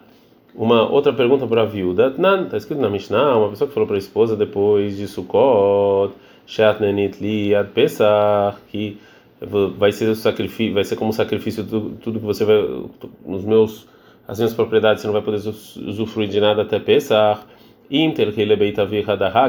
Uma 0.55 0.89
outra 0.89 1.13
pergunta 1.13 1.45
para 1.45 1.63
a 1.63 1.65
viúva, 1.65 2.07
está 2.07 2.57
escrito 2.57 2.81
na 2.81 2.89
Mishnah, 2.89 3.37
uma 3.37 3.49
pessoa 3.49 3.67
que 3.67 3.75
falou 3.75 3.87
para 3.89 3.97
a 3.97 3.99
esposa 3.99 4.37
depois 4.37 4.97
de 4.97 5.09
Sukkot, 5.09 6.15
Shatnenit 6.47 7.21
li 7.21 7.53
ad 7.53 7.71
Pesach, 7.71 8.59
que 8.69 8.97
vai 9.77 9.91
ser 9.91 10.15
sacrifício, 10.15 10.73
vai 10.73 10.85
ser 10.85 10.95
como 10.95 11.13
sacrifício 11.13 11.65
tudo, 11.65 11.97
tudo 12.01 12.21
que 12.21 12.27
você 12.27 12.45
vai 12.45 12.63
nos 13.27 13.45
meus 13.45 13.89
as 14.29 14.39
minhas 14.39 14.55
propriedades 14.55 15.01
você 15.01 15.09
não 15.09 15.15
vai 15.15 15.23
poder 15.23 15.39
usufruir 15.49 16.29
de 16.29 16.41
nada 16.41 16.63
até 16.63 16.79
Pesach. 16.79 17.41
Inter 17.95 18.33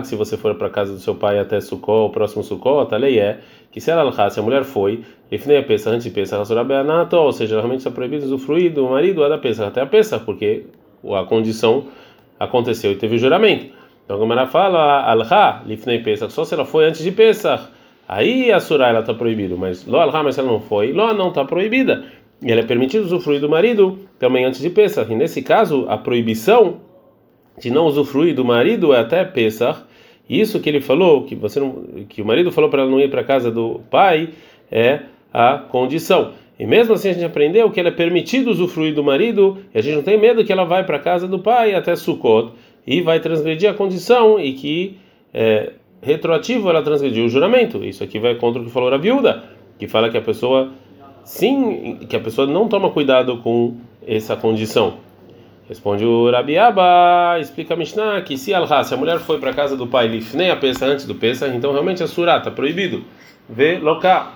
se 0.03 0.15
você 0.17 0.35
for 0.35 0.55
para 0.55 0.69
casa 0.69 0.91
do 0.91 0.99
seu 0.99 1.15
pai 1.15 1.39
até 1.39 1.61
Sukkot, 1.61 2.07
o 2.07 2.09
próximo 2.09 2.43
Sukkot, 2.43 2.93
a 2.93 2.97
lei 2.97 3.17
é 3.17 3.39
que 3.71 3.79
se 3.79 3.89
ela 3.89 4.29
se 4.29 4.39
a 4.39 4.43
mulher 4.43 4.65
foi, 4.65 5.01
Ifnei 5.31 5.57
a 5.57 5.63
peça 5.63 5.89
antes 5.89 6.03
de 6.03 6.11
peça, 6.11 6.37
ou 6.37 7.31
seja, 7.31 7.55
realmente 7.55 7.79
está 7.79 7.89
proibido 7.89 8.25
usufruir 8.25 8.73
do 8.73 8.89
marido 8.89 9.27
da 9.27 9.37
peça 9.37 9.65
até 9.65 9.79
a 9.79 9.85
peça, 9.85 10.19
porque 10.19 10.65
a 11.05 11.23
condição 11.23 11.85
aconteceu 12.37 12.91
e 12.91 12.95
teve 12.95 13.15
o 13.15 13.17
juramento. 13.17 13.67
Então 14.03 14.17
a 14.17 14.19
Gamara 14.19 14.45
fala, 14.45 15.09
Alha, 15.09 15.61
Lifnei 15.65 15.99
Pesach, 15.99 16.33
só 16.33 16.43
se 16.43 16.53
ela 16.53 16.65
foi 16.65 16.85
antes 16.85 17.01
de 17.01 17.11
Pesach. 17.11 17.63
Aí 18.05 18.51
a 18.51 18.59
Surah 18.59 18.89
ela 18.89 18.99
está 18.99 19.13
proibida, 19.13 19.55
mas 19.55 19.87
Lo 19.87 19.97
Alha, 19.97 20.21
mas 20.21 20.37
ela 20.37 20.51
não 20.51 20.59
foi, 20.59 20.91
Lo 20.91 21.13
não 21.13 21.29
está 21.29 21.45
proibida. 21.45 22.03
E 22.41 22.51
ela 22.51 22.59
é 22.59 22.65
permitido 22.65 23.05
usufruir 23.05 23.39
do 23.39 23.47
marido 23.47 23.97
também 24.19 24.43
antes 24.43 24.59
de 24.59 24.69
Pesach. 24.69 25.09
E 25.09 25.15
nesse 25.15 25.41
caso, 25.41 25.85
a 25.87 25.97
proibição 25.97 26.81
de 27.59 27.71
não 27.71 27.85
usufruir 27.85 28.35
do 28.35 28.43
marido 28.43 28.93
é 28.93 28.99
até 28.99 29.23
Pesach. 29.23 29.81
Isso 30.29 30.59
que 30.59 30.69
ele 30.69 30.81
falou, 30.81 31.23
que 31.23 31.35
você 31.35 31.59
não, 31.59 32.05
que 32.07 32.21
o 32.21 32.25
marido 32.25 32.51
falou 32.51 32.69
para 32.69 32.81
ela 32.81 32.91
não 32.91 32.99
ir 32.99 33.09
para 33.09 33.23
casa 33.23 33.51
do 33.51 33.81
pai, 33.91 34.29
é 34.71 35.01
a 35.33 35.57
condição. 35.57 36.31
E 36.57 36.65
mesmo 36.65 36.93
assim 36.93 37.09
a 37.09 37.13
gente 37.13 37.25
aprendeu 37.25 37.69
que 37.69 37.79
ela 37.79 37.89
é 37.89 37.91
permitido 37.91 38.49
usufruir 38.49 38.93
do 38.93 39.03
marido, 39.03 39.57
e 39.73 39.77
a 39.77 39.81
gente 39.81 39.95
não 39.95 40.03
tem 40.03 40.17
medo 40.17 40.43
que 40.45 40.51
ela 40.51 40.63
vai 40.63 40.85
para 40.85 40.99
casa 40.99 41.27
do 41.27 41.39
pai 41.39 41.73
até 41.73 41.95
Sukkot 41.95 42.53
e 42.85 43.01
vai 43.01 43.19
transgredir 43.19 43.69
a 43.69 43.73
condição 43.73 44.39
e 44.39 44.53
que 44.53 44.97
é, 45.33 45.73
retroativo 46.01 46.69
ela 46.69 46.81
transgrediu 46.81 47.25
o 47.25 47.29
juramento. 47.29 47.83
Isso 47.83 48.03
aqui 48.03 48.19
vai 48.19 48.35
contra 48.35 48.61
o 48.61 48.65
que 48.65 48.71
falou 48.71 48.93
a 48.93 48.97
viúva, 48.97 49.43
que 49.79 49.87
fala 49.87 50.09
que 50.09 50.17
a 50.17 50.21
pessoa 50.21 50.71
sim, 51.23 51.97
que 52.07 52.15
a 52.15 52.19
pessoa 52.19 52.45
não 52.45 52.67
toma 52.67 52.91
cuidado 52.91 53.37
com 53.37 53.75
essa 54.05 54.35
condição. 54.35 54.97
Responde 55.67 56.05
o 56.05 56.29
Rabiaba, 56.29 57.39
explica 57.39 57.73
a 57.73 57.77
Mishnah 57.77 58.21
que 58.21 58.37
se 58.37 58.53
al 58.53 58.67
se 58.83 58.93
a 58.93 58.97
mulher 58.97 59.19
foi 59.19 59.39
para 59.39 59.53
casa 59.53 59.77
do 59.77 59.87
pai 59.87 60.21
nem 60.33 60.51
a 60.51 60.57
peça 60.57 60.85
antes 60.85 61.05
do 61.05 61.15
peça, 61.15 61.47
então 61.47 61.71
realmente 61.71 62.03
é 62.03 62.07
surata, 62.07 62.51
proibido. 62.51 63.03
Vê 63.47 63.77
local. 63.77 64.33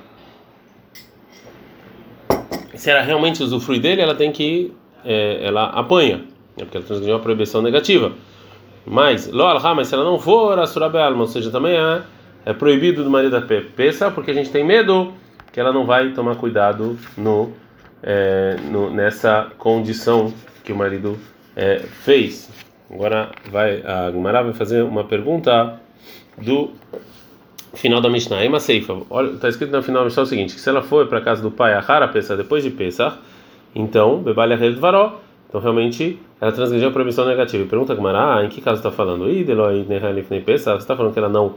Se 2.76 2.90
ela 2.90 3.02
realmente 3.02 3.44
usufrui 3.44 3.80
dele, 3.80 4.02
ela 4.02 4.16
tem 4.16 4.32
que 4.32 4.74
é, 5.04 5.46
ela 5.46 5.66
apanha, 5.66 6.18
né, 6.56 6.64
porque 6.64 6.78
ela 6.78 6.86
transgrediu 6.86 7.16
a 7.16 7.20
proibição 7.20 7.62
negativa. 7.62 8.14
Mas, 8.86 9.28
lo 9.28 9.44
al 9.44 9.60
mas 9.76 9.90
se 9.90 9.96
ela 9.96 10.06
não 10.06 10.18
for 10.18 10.58
a 10.58 10.66
surabealma, 10.66 11.22
ou 11.22 11.28
seja, 11.28 11.52
também 11.52 11.76
é, 11.76 12.02
é 12.46 12.54
proibido 12.54 13.04
do 13.04 13.10
marido 13.10 13.32
da 13.32 13.42
peça, 13.42 14.10
porque 14.10 14.32
a 14.32 14.34
gente 14.34 14.50
tem 14.50 14.64
medo 14.64 15.14
que 15.52 15.60
ela 15.60 15.74
não 15.74 15.86
vai 15.86 16.12
tomar 16.12 16.36
cuidado 16.36 16.98
no, 17.18 17.52
é, 18.02 18.56
no 18.72 18.90
nessa 18.90 19.52
condição 19.58 20.34
que 20.68 20.74
o 20.74 20.76
marido 20.76 21.18
é, 21.56 21.80
fez. 21.80 22.50
Agora 22.92 23.32
vai 23.50 23.82
a 23.82 24.12
Gumara 24.12 24.44
vai 24.44 24.54
fazer 24.54 24.84
uma 24.84 25.06
pergunta 25.06 25.80
do 26.38 26.72
final 27.74 28.02
da 28.02 28.10
Mishnah. 28.10 28.44
Ema 28.44 28.60
Seifa. 28.60 28.94
Está 29.34 29.48
escrito 29.48 29.72
no 29.72 29.82
final 29.82 30.02
da 30.02 30.06
Mishnah 30.06 30.24
o 30.24 30.26
seguinte: 30.26 30.56
que 30.56 30.60
se 30.60 30.70
ela 30.70 30.82
for 30.82 31.08
para 31.08 31.20
a 31.20 31.22
casa 31.22 31.42
do 31.42 31.50
pai 31.50 31.74
a 31.74 31.80
Hara 31.80 32.10
Pesach 32.10 32.36
depois 32.36 32.64
de 32.64 32.70
Pesach, 32.70 33.16
então 33.74 34.22
Bebalha 34.22 34.58
Rel 34.58 34.74
Dvaró. 34.74 35.22
Então 35.48 35.62
realmente 35.62 36.20
ela 36.42 36.52
transgrediu 36.52 36.90
a 36.90 36.92
proibição 36.92 37.26
negativa. 37.26 37.64
E 37.64 37.68
pergunta 37.68 37.94
a 37.94 37.96
Gumara, 37.96 38.36
ah, 38.36 38.44
em 38.44 38.50
que 38.50 38.60
caso 38.60 38.78
está 38.78 38.92
falando? 38.92 39.26
Você 39.26 40.84
está 40.84 40.96
falando 40.98 41.14
que 41.14 41.20
ela 41.20 41.30
não 41.30 41.56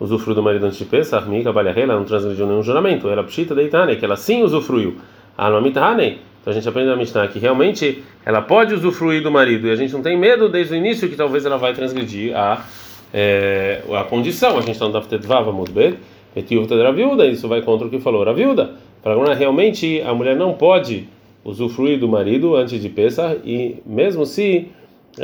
usufruiu 0.00 0.34
do 0.34 0.42
marido 0.42 0.64
antes 0.64 0.78
de 0.78 1.52
Balha 1.52 1.72
Rel, 1.72 1.84
ela 1.84 1.96
não 1.96 2.04
transgrediu 2.04 2.46
nenhum 2.46 2.62
juramento. 2.62 3.08
Ela 3.08 3.22
pshita 3.22 3.54
deitane, 3.54 3.96
que 3.96 4.04
ela 4.04 4.16
sim 4.16 4.42
usufruiu. 4.42 4.96
Almamit 5.36 5.78
Hanei. 5.78 6.20
Então 6.46 6.52
a 6.52 6.54
gente 6.54 6.68
aprende 6.68 6.88
na 6.88 6.94
Mishnah 6.94 7.26
que 7.26 7.40
realmente 7.40 8.04
ela 8.24 8.40
pode 8.40 8.72
usufruir 8.72 9.20
do 9.20 9.32
marido 9.32 9.66
e 9.66 9.70
a 9.72 9.74
gente 9.74 9.92
não 9.92 10.00
tem 10.00 10.16
medo 10.16 10.48
desde 10.48 10.74
o 10.74 10.76
início 10.76 11.08
que 11.08 11.16
talvez 11.16 11.44
ela 11.44 11.58
vai 11.58 11.74
transgredir 11.74 12.36
a, 12.36 12.64
é, 13.12 13.82
a 13.92 14.04
condição. 14.04 14.56
A 14.56 14.60
gente 14.60 14.74
está 14.74 14.86
no 14.86 14.92
Daftetvava 14.92 15.50
Mudbet, 15.50 15.98
Etiuvta 16.36 16.76
da 16.76 16.92
viúda, 16.92 17.26
isso 17.26 17.48
vai 17.48 17.62
contra 17.62 17.88
o 17.88 17.90
que 17.90 17.98
falou 17.98 18.22
a 18.22 18.32
viúda. 18.32 18.74
Para 19.02 19.34
realmente 19.34 20.00
a 20.02 20.14
mulher 20.14 20.36
não 20.36 20.52
pode 20.52 21.08
usufruir 21.44 21.98
do 21.98 22.06
marido 22.06 22.54
antes 22.54 22.80
de 22.80 22.88
Pesach 22.90 23.40
e 23.44 23.82
mesmo 23.84 24.24
se 24.24 24.68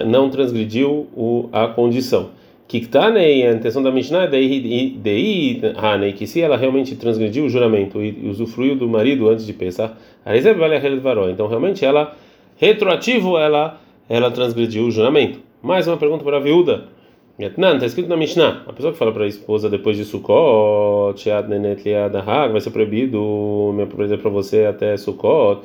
não 0.04 0.28
transgrediu 0.28 1.06
a 1.52 1.68
condição. 1.68 2.30
Kiktanei, 2.72 3.46
a 3.46 3.52
intenção 3.52 3.82
da 3.82 3.90
Mishnah 3.90 4.24
é 4.24 4.28
dei 4.28 5.60
hanei, 5.76 6.14
que 6.14 6.26
se 6.26 6.40
ela 6.40 6.56
realmente 6.56 6.96
transgrediu 6.96 7.44
o 7.44 7.48
juramento 7.50 8.02
e 8.02 8.26
usufruiu 8.26 8.74
do 8.74 8.88
marido 8.88 9.28
antes 9.28 9.44
de 9.44 9.52
pensar, 9.52 10.00
então 10.24 11.48
realmente 11.48 11.84
ela, 11.84 12.16
retroativo, 12.56 13.36
ela, 13.36 13.78
ela 14.08 14.30
transgrediu 14.30 14.84
o 14.84 14.90
juramento. 14.90 15.38
Mais 15.62 15.86
uma 15.86 15.98
pergunta 15.98 16.24
para 16.24 16.38
a 16.38 16.40
viúva. 16.40 16.84
Não, 17.58 17.74
está 17.74 17.84
escrito 17.84 18.08
na 18.08 18.16
Mishnah. 18.16 18.62
A 18.66 18.72
pessoa 18.72 18.90
que 18.94 18.98
fala 18.98 19.12
para 19.12 19.24
a 19.24 19.28
esposa 19.28 19.68
depois 19.68 19.98
de 19.98 20.06
Sukkot, 20.06 21.28
vai 22.52 22.60
ser 22.62 22.70
proibido, 22.70 23.72
minha 23.74 23.86
propriedade 23.86 24.22
para 24.22 24.30
você 24.30 24.64
até 24.64 24.96
Sukkot, 24.96 25.60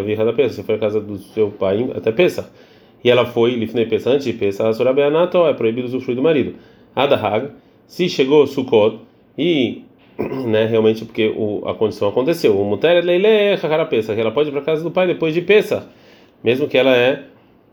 virra 0.00 0.24
da 0.24 0.32
peça. 0.32 0.54
Você 0.54 0.62
foi 0.62 0.76
à 0.76 0.78
casa 0.78 1.00
do 1.00 1.18
seu 1.18 1.50
pai 1.50 1.90
até 1.96 2.12
Pesach 2.12 2.46
e 3.04 3.10
ela 3.10 3.26
foi 3.26 3.52
lifnei 3.52 3.86
pesa 3.86 4.10
antes 4.10 4.24
de 4.24 4.32
pesa 4.32 4.68
a 4.68 5.48
é 5.48 5.52
proibido 5.54 5.86
usufruir 5.86 6.16
do 6.16 6.22
marido. 6.22 6.54
Adahag, 6.94 7.48
se 7.86 8.08
chegou 8.08 8.46
Sukkot 8.46 8.98
e 9.36 9.82
né, 10.46 10.66
realmente 10.66 11.04
porque 11.04 11.32
o, 11.36 11.62
a 11.66 11.74
condição 11.74 12.08
aconteceu. 12.08 12.58
O 12.58 12.64
muter 12.64 13.04
leile 13.04 13.56
pesa, 13.88 14.14
que 14.14 14.20
ela 14.20 14.30
pode 14.30 14.50
ir 14.50 14.52
para 14.52 14.62
casa 14.62 14.82
do 14.82 14.90
pai 14.90 15.06
depois 15.06 15.34
de 15.34 15.40
pesa, 15.40 15.88
mesmo 16.42 16.68
que 16.68 16.76
ela 16.76 16.94
é 16.94 17.24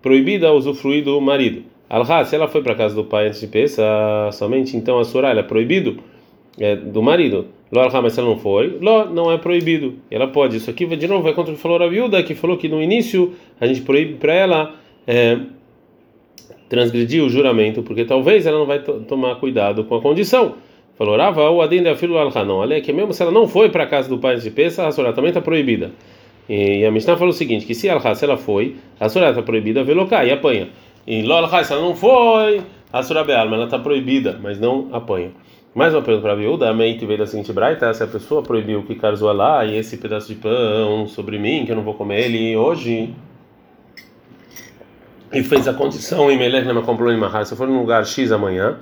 proibida 0.01 0.51
usufruir 0.53 1.03
do 1.03 1.19
marido. 1.19 1.63
Alha, 1.89 2.23
se 2.23 2.35
ela 2.35 2.47
foi 2.47 2.61
para 2.61 2.75
casa 2.75 2.95
do 2.95 3.03
pai 3.03 3.27
antes 3.27 3.39
de 3.39 3.47
pesa, 3.47 3.83
somente 4.31 4.77
então 4.77 4.99
a 4.99 5.03
surah 5.03 5.31
é 5.31 5.43
proibido 5.43 5.99
é, 6.59 6.75
do 6.75 7.01
marido. 7.01 7.47
Lo 7.71 7.81
alha, 7.81 8.01
mas 8.01 8.13
se 8.13 8.19
ela 8.19 8.29
não 8.29 8.37
foi, 8.37 8.77
lo 8.79 9.05
não 9.05 9.31
é 9.31 9.37
proibido. 9.37 9.95
Ela 10.09 10.27
pode. 10.27 10.57
Isso 10.57 10.69
aqui 10.69 10.85
de 10.85 11.07
novo 11.07 11.23
vai 11.23 11.33
contra 11.33 11.51
o 11.51 11.55
que 11.55 11.61
falou 11.61 11.81
a 11.81 11.87
viúva, 11.87 12.21
que 12.23 12.35
falou 12.35 12.57
que 12.57 12.67
no 12.67 12.81
início 12.81 13.33
a 13.59 13.65
gente 13.65 13.81
proíbe 13.81 14.15
para 14.15 14.33
ela 14.33 14.75
é, 15.07 15.37
transgredir 16.69 17.23
o 17.23 17.29
juramento, 17.29 17.81
porque 17.81 18.05
talvez 18.05 18.45
ela 18.45 18.59
não 18.59 18.65
vai 18.65 18.79
tomar 18.79 19.35
cuidado 19.35 19.83
com 19.83 19.95
a 19.95 20.01
condição. 20.01 20.55
Falou, 20.99 21.17
Rava, 21.17 21.49
o 21.49 21.61
adendo 21.61 21.87
é 21.87 21.95
filho 21.95 22.15
não. 22.45 22.57
Olha, 22.57 22.79
que 22.81 22.91
mesmo 22.91 23.13
se 23.13 23.23
ela 23.23 23.31
não 23.31 23.47
foi 23.47 23.69
para 23.69 23.85
a 23.85 23.87
casa 23.87 24.09
do 24.09 24.17
pai 24.17 24.35
de 24.35 24.51
peça, 24.51 24.85
a 24.85 24.91
Sorá 24.91 25.13
também 25.13 25.29
está 25.29 25.39
proibida. 25.41 25.91
E 26.47 26.83
a 26.85 26.91
Mishnah 26.91 27.15
falou 27.15 27.29
o 27.29 27.33
seguinte: 27.33 27.65
que 27.65 27.73
se 27.73 27.87
ela, 27.87 28.13
se 28.13 28.25
ela 28.25 28.35
foi, 28.35 28.75
a 28.99 29.07
Sorá 29.07 29.29
está 29.29 29.41
proibida, 29.41 29.83
velocar 29.83 30.27
e 30.27 30.31
apanha. 30.31 30.67
E 31.07 31.21
Lolha, 31.21 31.63
se 31.63 31.71
ela 31.71 31.81
não 31.81 31.95
foi, 31.95 32.61
a 32.91 33.01
Sorá 33.01 33.23
Bealma, 33.23 33.55
ela 33.55 33.65
está 33.65 33.79
proibida, 33.79 34.37
mas 34.41 34.59
não 34.59 34.89
apanha. 34.91 35.31
Mais 35.73 35.93
uma 35.93 36.01
pergunta 36.01 36.23
para 36.23 36.33
a 36.33 36.35
viúva, 36.35 36.67
a 36.67 36.73
Meite 36.73 37.05
veio 37.05 37.19
da 37.19 37.25
seguinte 37.25 37.53
braita: 37.53 37.93
se 37.93 38.03
a 38.03 38.07
pessoa 38.07 38.43
proibiu 38.43 38.83
que 38.83 38.95
carzou 38.95 39.31
lá 39.31 39.63
e 39.65 39.77
esse 39.77 39.97
pedaço 39.97 40.27
de 40.27 40.35
pão 40.35 41.07
sobre 41.07 41.37
mim, 41.37 41.63
que 41.65 41.71
eu 41.71 41.77
não 41.77 41.83
vou 41.83 41.93
comer 41.93 42.25
ele 42.25 42.57
hoje 42.57 43.13
e 45.31 45.43
fez 45.43 45.67
a 45.67 45.73
condição 45.73 46.29
em 46.31 46.37
Melech 46.37 46.67
Lema 46.67 46.81
comprou 46.81 47.11
em 47.11 47.17
Mahar, 47.17 47.45
se 47.45 47.55
for 47.55 47.67
num 47.67 47.79
lugar 47.79 48.05
X 48.05 48.31
amanhã, 48.31 48.77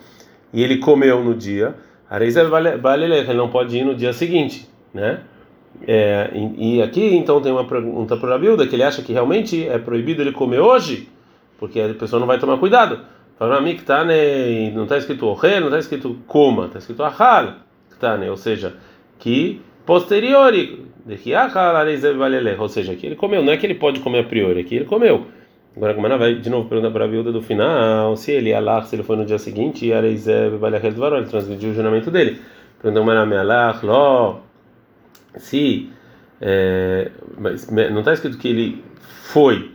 e 0.54 0.64
ele 0.64 0.78
comeu 0.78 1.24
no 1.24 1.36
dia, 1.36 1.76
Areizel 2.10 2.50
Balelech, 2.50 3.30
ele 3.30 3.38
não 3.38 3.50
pode 3.50 3.78
ir 3.78 3.84
no 3.84 3.94
dia 3.94 4.14
seguinte, 4.14 4.68
né? 4.94 5.22
É, 5.86 6.32
e, 6.34 6.78
e, 6.78 6.82
aqui 6.82 7.16
então 7.16 7.40
tem 7.40 7.52
uma 7.52 7.66
pergunta 7.66 8.18
para 8.18 8.34
a 8.34 8.40
Bilda 8.40 8.66
que 8.66 8.76
ele 8.76 8.84
acha 8.84 9.04
que 9.04 9.14
realmente 9.14 9.68
é 9.68 9.78
proibido 9.78 10.24
ele 10.24 10.32
comer 10.32 10.60
hoje, 10.60 11.08
porque 11.60 11.80
a 11.80 11.94
pessoa 11.94 12.20
não 12.20 12.26
vai 12.26 12.40
tomar 12.40 12.58
cuidado. 12.58 13.00
Que 13.38 13.84
tá 13.84 14.04
né, 14.04 14.72
não 14.72 14.84
está 14.84 14.98
escrito 14.98 15.28
orre, 15.28 15.60
não 15.60 15.68
está 15.68 15.78
escrito 15.78 16.18
coma, 16.26 16.66
está 16.66 16.80
escrito 16.80 17.04
ahal, 17.04 17.54
tá 18.00 18.18
né, 18.18 18.32
ou 18.32 18.38
seja, 18.38 18.76
que 19.20 19.62
posteriori, 19.86 20.88
ou 22.58 22.70
seja, 22.70 22.96
que 22.96 23.06
ele 23.06 23.16
comeu, 23.16 23.44
não 23.44 23.54
é 23.54 23.58
que 23.58 23.66
ele 23.68 23.76
pode 23.76 24.00
comer 24.00 24.20
a 24.20 24.24
priori, 24.24 24.62
aqui 24.62 24.78
ele 24.78 24.86
comeu. 24.86 25.28
Agora 25.78 25.92
a 25.92 25.96
Gumara 25.96 26.18
vai 26.18 26.34
de 26.34 26.50
novo 26.50 26.68
perguntar 26.68 26.90
para 26.90 27.06
a 27.06 27.08
viúva 27.08 27.32
do 27.32 27.40
final 27.40 28.18
se 28.18 28.32
ele 28.32 28.60
lá, 28.60 28.82
se 28.82 28.96
ele 28.96 29.04
foi 29.04 29.16
no 29.16 29.24
dia 29.24 29.38
seguinte, 29.38 29.86
e 29.86 29.92
ele 29.92 30.20
transgrediu 31.30 31.70
o 31.70 31.74
juramento 31.74 32.10
dele. 32.10 32.42
Pergunta 32.82 33.00
a 33.00 33.24
Gumara, 33.24 33.80
Ló, 33.84 34.38
se 35.36 35.88
é, 36.42 37.12
não 37.92 38.00
está 38.00 38.14
escrito 38.14 38.40
que 38.40 38.48
ele 38.48 38.84
foi. 38.98 39.70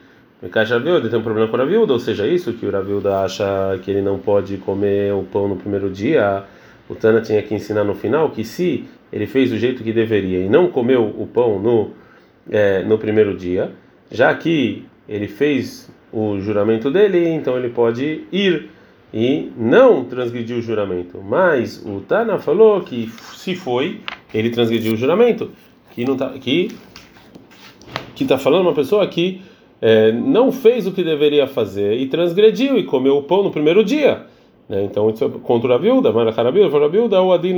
Caixa 0.50 0.76
viúva 0.80 1.09
tem 1.09 1.16
um 1.16 1.23
problema 1.23 1.47
com 1.47 1.56
a 1.56 1.64
viúva, 1.64 1.92
ou 1.92 2.00
seja, 2.00 2.26
isso 2.26 2.52
que 2.52 2.66
o 2.66 2.82
viúva 2.82 3.23
acha 3.25 3.78
que 3.85 3.88
ele 3.88 4.02
não 4.02 4.18
pode 4.18 4.56
comer 4.56 5.14
o 5.14 5.23
pão 5.23 5.47
no 5.47 5.54
primeiro 5.54 5.88
dia. 5.88 6.42
O 6.88 6.97
Tana 6.97 7.21
tinha 7.21 7.40
que 7.42 7.54
ensinar 7.54 7.85
no 7.85 7.94
final 7.94 8.28
que 8.30 8.42
se 8.42 8.87
ele 9.12 9.28
fez 9.28 9.50
do 9.50 9.56
jeito 9.56 9.85
que 9.85 9.92
deveria 9.92 10.40
e 10.40 10.49
não 10.49 10.66
comeu 10.66 11.04
o 11.04 11.28
pão 11.28 11.61
no, 11.61 11.90
é, 12.50 12.82
no 12.82 12.99
primeiro 12.99 13.37
dia, 13.37 13.71
já 14.11 14.35
que 14.35 14.85
ele 15.12 15.28
fez 15.28 15.90
o 16.12 16.38
juramento 16.40 16.90
dele, 16.90 17.28
então 17.28 17.57
ele 17.57 17.69
pode 17.69 18.25
ir 18.33 18.71
e 19.12 19.52
não 19.57 20.04
transgredir 20.04 20.57
o 20.57 20.62
juramento. 20.62 21.21
Mas 21.23 21.85
o 21.85 22.00
Tana 22.00 22.38
falou 22.38 22.81
que 22.81 23.11
se 23.35 23.54
foi, 23.54 24.00
ele 24.33 24.49
transgrediu 24.49 24.95
o 24.95 24.97
juramento, 24.97 25.50
que 25.90 26.04
não 26.04 26.16
tá 26.16 26.31
que 26.31 26.71
que 28.14 28.25
está 28.25 28.38
falando 28.38 28.62
uma 28.62 28.75
pessoa 28.75 29.07
que 29.07 29.42
é, 29.81 30.12
não 30.12 30.52
fez 30.52 30.87
o 30.87 30.92
que 30.92 31.02
deveria 31.02 31.47
fazer 31.47 31.99
e 31.99 32.07
transgrediu 32.07 32.78
e 32.78 32.85
comeu 32.85 33.16
o 33.19 33.23
pão 33.23 33.42
no 33.42 33.50
primeiro 33.50 33.85
dia. 33.85 34.26
Né? 34.69 34.85
Então 34.85 35.11
isso 35.11 35.25
é 35.25 35.28
contra 35.42 35.75
a 35.75 35.78
viúva, 35.78 36.12
mas 36.12 36.38
a 36.38 36.50
viúva, 36.50 36.85
a 36.85 36.88
viúva, 36.88 37.21
o 37.21 37.33
adin 37.33 37.54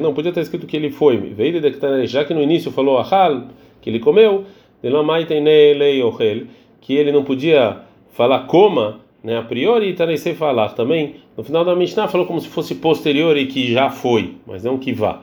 Não 0.00 0.12
podia 0.12 0.30
estar 0.30 0.40
escrito 0.40 0.66
que 0.66 0.76
ele 0.76 0.90
foi. 0.90 1.16
Veio 1.16 1.60
de 1.60 2.06
já 2.06 2.24
que 2.24 2.34
no 2.34 2.42
início 2.42 2.70
falou 2.70 2.98
ahal 2.98 3.44
que 3.80 3.88
ele 3.88 4.00
comeu, 4.00 4.44
que 6.80 6.94
ele 6.94 7.12
não 7.12 7.24
podia 7.24 7.78
falar 8.12 8.46
coma, 8.46 9.00
né, 9.22 9.38
a 9.38 9.42
priori, 9.42 9.90
e 9.90 9.94
sem 10.16 10.34
falar 10.34 10.70
também. 10.70 11.16
No 11.36 11.44
final 11.44 11.64
da 11.64 11.74
Mishnah 11.74 12.08
falou 12.08 12.26
como 12.26 12.40
se 12.40 12.48
fosse 12.48 12.76
posterior 12.76 13.36
e 13.36 13.46
que 13.46 13.72
já 13.72 13.90
foi, 13.90 14.34
mas 14.46 14.64
não 14.64 14.78
que 14.78 14.92
vá. 14.92 15.22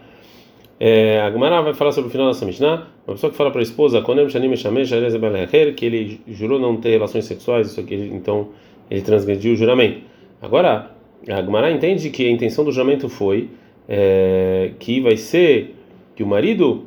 É, 0.79 1.21
a 1.21 1.31
Gemara 1.31 1.61
vai 1.61 1.73
falar 1.73 1.91
sobre 1.91 2.09
o 2.09 2.11
final 2.11 2.27
dessa 2.27 2.45
Mishnah. 2.45 2.87
Uma 3.07 3.13
pessoa 3.13 3.31
que 3.31 3.37
fala 3.37 3.51
para 3.51 3.61
a 3.61 3.63
esposa, 3.63 4.01
que 4.01 5.85
ele 5.85 6.21
jurou 6.27 6.59
não 6.59 6.77
ter 6.77 6.91
relações 6.91 7.25
sexuais, 7.25 7.67
isso 7.67 7.79
aqui, 7.79 7.95
então 8.13 8.49
ele 8.89 9.01
transgrediu 9.01 9.53
o 9.53 9.55
juramento. 9.55 10.01
Agora, 10.41 10.91
a 11.27 11.41
Gemara 11.41 11.71
entende 11.71 12.09
que 12.09 12.25
a 12.25 12.29
intenção 12.29 12.65
do 12.65 12.71
juramento 12.71 13.07
foi 13.07 13.49
é, 13.87 14.71
que 14.79 14.99
vai 14.99 15.17
ser 15.17 15.75
que 16.15 16.23
o 16.23 16.27
marido 16.27 16.85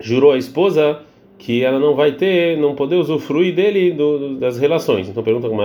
jurou 0.00 0.32
à 0.32 0.38
esposa 0.38 1.00
que 1.42 1.64
ela 1.64 1.80
não 1.80 1.96
vai 1.96 2.12
ter, 2.12 2.56
não 2.56 2.76
poder 2.76 2.94
usufruir 2.94 3.52
dele 3.52 3.90
do, 3.90 4.36
das 4.36 4.60
relações. 4.60 5.08
Então 5.08 5.24
pergunta 5.24 5.48
como 5.48 5.60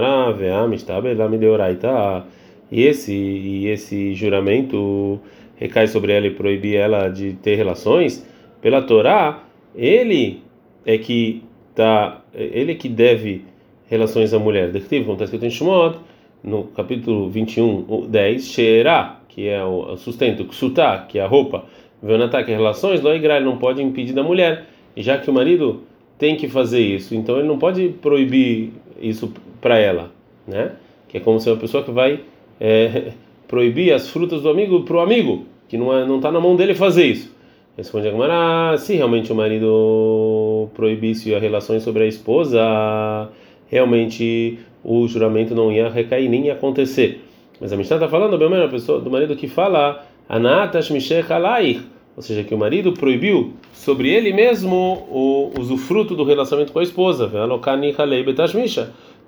e 2.71 2.83
esse 2.83 3.13
e 3.13 3.67
esse 3.67 4.15
juramento 4.15 5.19
recai 5.55 5.87
sobre 5.87 6.13
ela 6.13 6.25
e 6.25 6.31
proibir 6.31 6.77
ela 6.77 7.09
de 7.09 7.33
ter 7.33 7.53
relações? 7.53 8.27
Pela 8.59 8.81
Torá, 8.81 9.43
ele 9.75 10.41
é 10.83 10.97
que 10.97 11.43
tá, 11.75 12.23
ele 12.33 12.71
é 12.71 12.75
que 12.75 12.89
deve 12.89 13.45
relações 13.87 14.33
à 14.33 14.39
mulher. 14.39 14.71
Dectivo, 14.71 15.05
como 15.05 15.13
está 15.13 15.25
escrito 15.25 15.45
em 15.45 15.51
Shemot, 15.51 15.99
no 16.43 16.63
capítulo 16.63 17.29
21, 17.29 18.07
10, 18.09 18.47
Sheerá, 18.47 19.19
que 19.29 19.47
é 19.47 19.63
o 19.63 19.95
sustento, 19.95 20.43
Ksutá, 20.45 21.05
que 21.07 21.19
é 21.19 21.21
a 21.21 21.27
roupa, 21.27 21.65
Venatá, 22.01 22.43
que 22.43 22.51
é 22.51 22.55
relações, 22.55 22.99
Loigrai 22.99 23.43
não 23.43 23.57
pode 23.57 23.79
impedir 23.79 24.13
da 24.13 24.23
mulher, 24.23 24.65
já 25.01 25.17
que 25.17 25.29
o 25.29 25.33
marido 25.33 25.81
tem 26.17 26.35
que 26.35 26.47
fazer 26.47 26.79
isso, 26.79 27.13
então 27.13 27.37
ele 27.37 27.47
não 27.47 27.59
pode 27.59 27.89
proibir 28.01 28.73
isso 28.99 29.31
para 29.61 29.77
ela, 29.77 30.11
né? 30.47 30.71
Que 31.07 31.17
é 31.17 31.19
como 31.19 31.39
se 31.39 31.49
uma 31.49 31.57
pessoa 31.57 31.83
que 31.83 31.91
vai 31.91 32.21
é, 32.59 33.11
proibir 33.47 33.93
as 33.93 34.09
frutas 34.09 34.41
do 34.41 34.49
amigo 34.49 34.83
para 34.83 34.97
o 34.97 34.99
amigo, 34.99 35.45
que 35.67 35.77
não 35.77 35.95
é, 35.95 36.05
não 36.05 36.17
está 36.17 36.31
na 36.31 36.39
mão 36.39 36.55
dele 36.55 36.73
fazer 36.73 37.05
isso. 37.05 37.35
Responde 37.77 38.07
a 38.07 38.11
Gemara, 38.11 38.77
se 38.79 38.95
realmente 38.95 39.31
o 39.31 39.35
marido 39.35 40.67
proibisse 40.73 41.35
as 41.35 41.41
relações 41.41 41.83
sobre 41.83 42.03
a 42.03 42.07
esposa, 42.07 43.29
realmente 43.69 44.57
o 44.83 45.07
juramento 45.07 45.53
não 45.53 45.71
ia 45.71 45.87
recair, 45.87 46.27
nem 46.27 46.47
ia 46.47 46.53
acontecer. 46.53 47.21
Mas 47.61 47.71
a 47.71 47.77
Mishnah 47.77 47.97
está 47.97 48.07
falando, 48.07 48.35
bem 48.37 48.63
a 48.63 48.67
pessoa 48.67 48.99
do 48.99 49.11
marido 49.11 49.35
que 49.35 49.47
fala, 49.47 50.03
Anatash 50.27 50.89
Mishech 50.89 51.31
Alair, 51.31 51.81
ou 52.17 52.23
seja, 52.23 52.43
que 52.43 52.55
o 52.55 52.57
marido 52.57 52.93
proibiu 52.93 53.53
sobre 53.71 54.09
ele 54.09 54.33
mesmo 54.33 55.07
o 55.07 55.51
usufruto 55.59 56.15
do 56.15 56.23
relacionamento 56.23 56.73
com 56.73 56.79
a 56.79 56.83
esposa, 56.83 57.29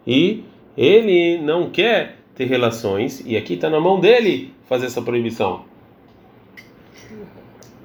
e 0.07 0.43
ele 0.75 1.37
não 1.37 1.69
quer 1.69 2.17
ter 2.33 2.45
relações, 2.45 3.23
e 3.27 3.37
aqui 3.37 3.53
está 3.53 3.69
na 3.69 3.79
mão 3.79 3.99
dele 3.99 4.51
fazer 4.67 4.87
essa 4.87 5.03
proibição. 5.03 5.61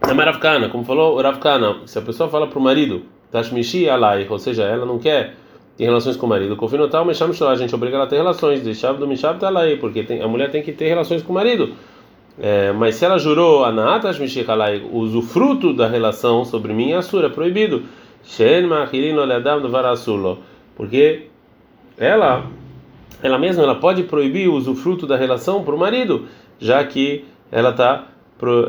É 0.09 0.15
Maravkana, 0.15 0.71
como 0.71 0.85
falou 0.85 1.21
Ravkana, 1.21 1.83
se 1.87 1.99
a 1.99 2.03
pessoa 2.03 2.31
fala 2.31 2.47
para 2.47 2.59
o 2.59 2.63
marido, 2.63 3.03
Tashmishi 3.31 3.87
alai, 3.89 4.27
ou 4.29 4.39
seja, 4.39 4.65
ela 4.65 4.87
não 4.87 4.99
quer 4.99 5.35
ter 5.77 5.85
relações 5.85 6.17
com 6.17 6.25
o 6.25 6.29
marido, 6.31 6.57
a 7.51 7.57
gente 7.57 7.75
obriga 7.75 7.97
ela 7.97 8.05
a 8.05 8.09
ter 8.09 8.17
relações, 8.17 8.63
deixava 8.63 8.97
do 8.97 9.07
porque 9.77 10.07
a 10.23 10.29
mulher 10.29 10.51
tem 10.51 10.63
que 10.63 10.73
ter 10.73 10.89
relações 10.89 11.23
com 11.23 11.33
o 11.33 11.35
marido. 11.35 11.75
É, 12.39 12.73
mas 12.73 12.97
se 12.97 13.05
ela 13.05 13.19
jurou 13.19 13.65
Anatash 13.65 14.19
Mishi 14.19 14.45
alai, 14.49 14.83
o 14.91 14.99
usufruto 14.99 15.73
da 15.73 15.87
relação 15.87 16.45
sobre 16.45 16.73
mim 16.73 16.93
assura, 16.93 17.29
é 17.29 17.31
proibido. 17.31 17.85
Porque 20.77 21.27
ela 21.97 22.47
ela 23.23 23.39
mesma 23.39 23.63
ela 23.63 23.77
pode 23.77 24.03
proibir 24.03 24.49
o 24.49 24.55
usufruto 24.55 25.07
da 25.07 25.17
relação 25.17 25.63
para 25.63 25.75
o 25.75 25.79
marido, 25.79 26.27
já 26.59 26.83
que 26.85 27.25
ela 27.53 27.71
está 27.71 28.07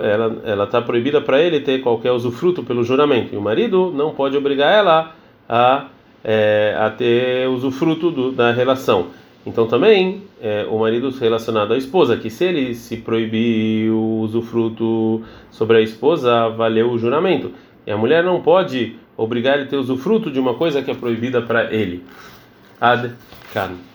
ela 0.03 0.41
ela 0.45 0.67
tá 0.67 0.81
proibida 0.81 1.19
para 1.19 1.41
ele 1.41 1.59
ter 1.59 1.81
qualquer 1.81 2.11
usufruto 2.11 2.63
pelo 2.63 2.83
juramento. 2.83 3.33
E 3.33 3.37
o 3.37 3.41
marido 3.41 3.91
não 3.95 4.13
pode 4.13 4.37
obrigar 4.37 4.71
ela 4.71 5.15
a 5.49 5.87
é, 6.23 6.75
a 6.79 6.89
ter 6.89 7.47
usufruto 7.47 8.11
do, 8.11 8.31
da 8.31 8.51
relação. 8.51 9.07
Então 9.45 9.67
também 9.67 10.23
é, 10.41 10.65
o 10.69 10.79
marido 10.79 11.09
relacionado 11.11 11.73
à 11.73 11.77
esposa, 11.77 12.17
que 12.17 12.29
se 12.29 12.45
ele 12.45 12.73
se 12.73 12.97
proibir 12.97 13.91
o 13.91 14.19
usufruto 14.21 15.23
sobre 15.51 15.77
a 15.77 15.81
esposa, 15.81 16.49
valeu 16.49 16.91
o 16.91 16.97
juramento. 16.97 17.51
E 17.85 17.91
a 17.91 17.97
mulher 17.97 18.23
não 18.23 18.41
pode 18.41 18.95
obrigar 19.15 19.55
ele 19.55 19.65
a 19.65 19.67
ter 19.67 19.77
usufruto 19.77 20.31
de 20.31 20.39
uma 20.39 20.55
coisa 20.55 20.81
que 20.81 20.89
é 20.89 20.95
proibida 20.95 21.41
para 21.41 21.71
ele. 21.71 22.03
Ad 22.81 23.11
can. 23.53 23.94